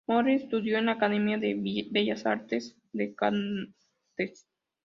Moore 0.07 0.33
estudió 0.33 0.79
en 0.79 0.87
la 0.87 0.93
Academia 0.93 1.37
de 1.37 1.53
Bellas 1.91 2.25
artes 2.25 2.75
de 2.91 3.15
Nantes. 3.21 4.47